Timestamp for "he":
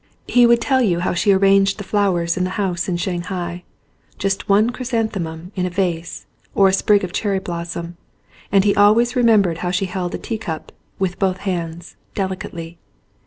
0.27-0.47, 8.63-8.73